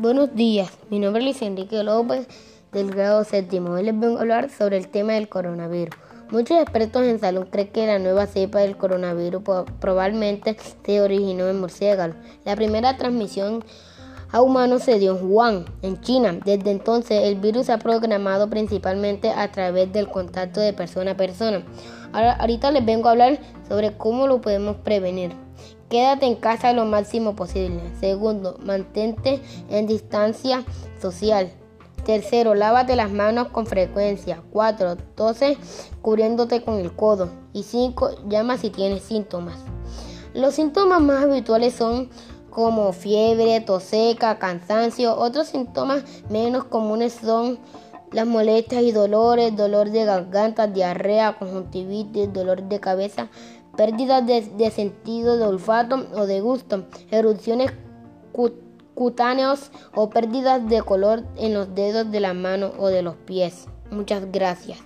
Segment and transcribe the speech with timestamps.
[0.00, 2.28] Buenos días, mi nombre es Luis Enrique López
[2.70, 3.72] del grado séptimo.
[3.72, 5.92] Hoy les vengo a hablar sobre el tema del coronavirus.
[6.30, 9.42] Muchos expertos en salud creen que la nueva cepa del coronavirus
[9.80, 10.56] probablemente
[10.86, 12.14] se originó en murciélagos.
[12.44, 13.64] La primera transmisión
[14.30, 16.38] a humanos se dio en Wuhan, en China.
[16.44, 21.16] Desde entonces el virus se ha programado principalmente a través del contacto de persona a
[21.16, 21.64] persona.
[22.12, 25.32] Ahora, ahorita les vengo a hablar sobre cómo lo podemos prevenir.
[25.88, 27.80] Quédate en casa lo máximo posible.
[28.00, 29.40] Segundo, mantente
[29.70, 30.64] en distancia
[31.00, 31.50] social.
[32.04, 34.42] Tercero, lávate las manos con frecuencia.
[34.50, 35.56] Cuatro, tose
[36.00, 37.30] cubriéndote con el codo.
[37.52, 39.58] Y cinco, llama si tienes síntomas.
[40.34, 42.10] Los síntomas más habituales son
[42.50, 45.16] como fiebre, tos seca, cansancio.
[45.16, 47.58] Otros síntomas menos comunes son
[48.12, 53.28] las molestias y dolores, dolor de garganta, diarrea, conjuntivitis, dolor de cabeza,
[53.78, 57.70] pérdida de, sentido de olfato o de gusto, erupciones
[58.94, 63.68] cutáneos o pérdidas de color en los dedos de la mano o de los pies.
[63.92, 64.80] Muchas gracias.